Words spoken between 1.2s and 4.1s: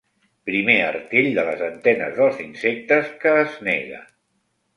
de les antenes dels insectes que es nega.